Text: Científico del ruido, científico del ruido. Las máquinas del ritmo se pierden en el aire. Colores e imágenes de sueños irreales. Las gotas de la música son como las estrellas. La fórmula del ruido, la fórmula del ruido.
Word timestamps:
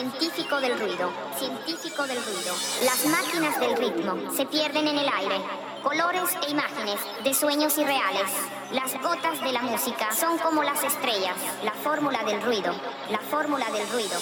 Científico 0.00 0.58
del 0.62 0.78
ruido, 0.80 1.10
científico 1.36 2.06
del 2.06 2.16
ruido. 2.24 2.54
Las 2.84 3.04
máquinas 3.04 3.60
del 3.60 3.76
ritmo 3.76 4.32
se 4.34 4.46
pierden 4.46 4.88
en 4.88 4.96
el 4.98 5.06
aire. 5.06 5.42
Colores 5.82 6.30
e 6.46 6.50
imágenes 6.50 6.98
de 7.22 7.34
sueños 7.34 7.76
irreales. 7.76 8.30
Las 8.72 8.94
gotas 9.02 9.42
de 9.42 9.52
la 9.52 9.60
música 9.60 10.10
son 10.12 10.38
como 10.38 10.62
las 10.62 10.82
estrellas. 10.82 11.36
La 11.62 11.72
fórmula 11.72 12.24
del 12.24 12.40
ruido, 12.40 12.72
la 13.10 13.18
fórmula 13.18 13.66
del 13.72 13.86
ruido. 13.90 14.16